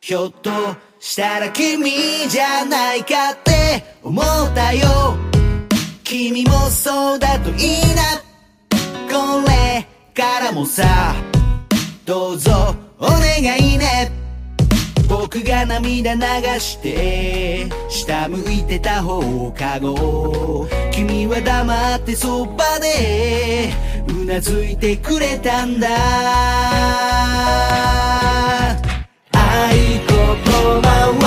[0.00, 0.50] ひょっと
[0.98, 1.90] したら君
[2.28, 4.24] じゃないかって思っ
[4.54, 5.16] たよ。
[6.04, 8.22] 君もそうだといいな。
[9.10, 11.14] これからもさ。
[12.04, 14.21] どうぞお願いね。
[15.34, 16.20] 僕が涙流
[16.60, 23.72] して下向いてた放課後君は黙ってそばで
[24.08, 25.88] うなずいてくれたんだ合
[29.32, 30.84] 言葉
[31.16, 31.24] は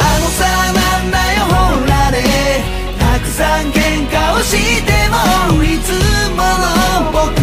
[0.00, 2.64] あのさなんだよほらね
[2.98, 5.92] たくさん喧嘩をしてもいつ
[6.30, 7.36] もの僕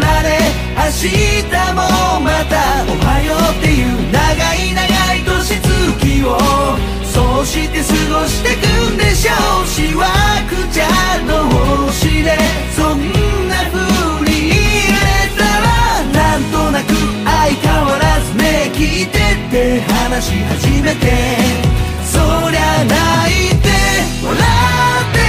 [0.00, 0.38] らで
[0.76, 1.42] 明日
[1.74, 1.82] も
[2.20, 4.89] またおはようっていう長い長い
[5.58, 6.38] 月を
[7.04, 8.60] そうして過ごしてく
[8.94, 9.32] んでしょ
[9.64, 10.06] うしわ
[10.48, 10.86] くちゃ
[11.26, 11.48] の
[11.86, 12.38] 星で
[12.76, 13.00] そん
[13.48, 15.66] な風に言えたら
[16.12, 16.94] なんとなく
[17.24, 21.06] 相変わらず目聞いてって話し始めて
[22.04, 22.18] そ
[22.50, 22.94] りゃ泣
[23.46, 23.68] いて
[24.24, 24.38] 笑
[25.10, 25.19] って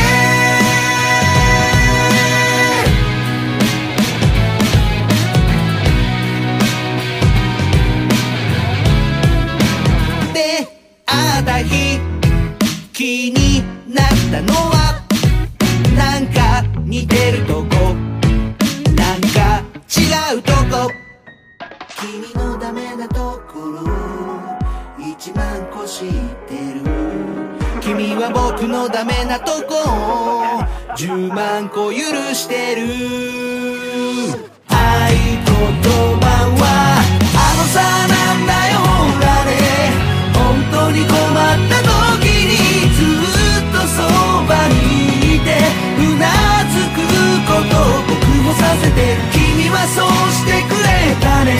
[11.63, 11.99] 日
[12.93, 15.01] 気になったのは
[15.95, 17.93] なんか似てるとこ
[18.95, 20.91] なんか違うとこ。
[21.99, 23.83] 君のダメなところ
[24.99, 26.09] 一万個知っ
[26.47, 26.81] てる。
[27.81, 32.81] 君は僕のダメなとこ十万個許してる。
[34.67, 35.45] 合言
[36.19, 36.25] 葉
[36.57, 36.63] は
[37.35, 38.10] あのさ
[40.91, 41.15] に困っ
[41.69, 41.79] た
[42.19, 44.03] 時にずっとそ
[44.43, 45.55] ばにいて
[45.97, 46.27] うな
[46.67, 46.99] ずく
[47.47, 51.55] ことを僕もさせて君はそうしてくれたね。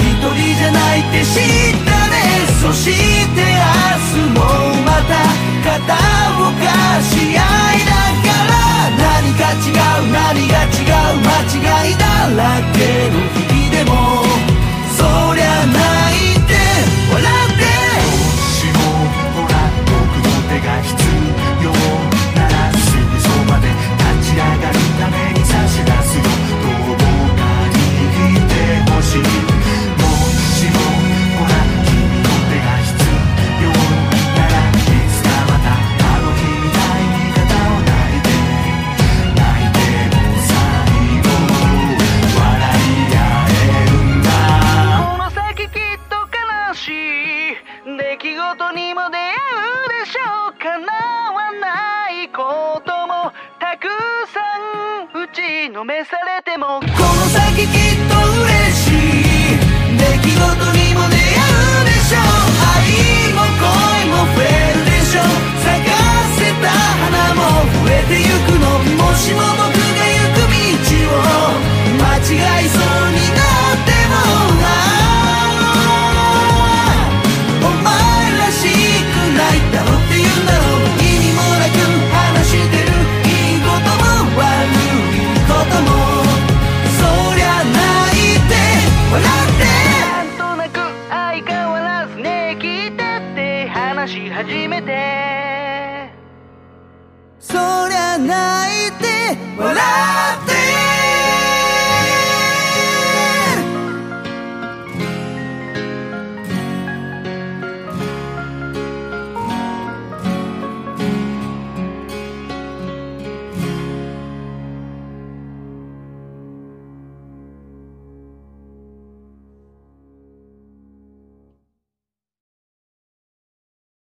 [0.00, 2.16] 一人じゃないって知ったね。
[2.62, 3.52] そして明
[4.14, 4.40] 日も
[4.84, 5.20] また
[5.62, 5.92] 肩
[6.40, 6.64] を貸
[7.10, 7.92] し合いな
[8.24, 8.56] がら
[8.96, 12.04] 何か違う何が違う間違いだ
[12.34, 12.40] ら
[12.72, 13.55] けの日々。
[55.86, 56.80] めされても。
[56.80, 56.90] この
[57.30, 57.70] 先きっ
[58.10, 59.54] と嬉しい。
[59.96, 62.26] 出来事にも出会うでしょう。
[62.74, 65.24] 愛も恋も増えるでしょう。
[65.62, 65.94] 咲か
[66.34, 67.38] せた花も
[67.86, 68.66] 増えてゆくの。
[68.98, 69.75] もしもの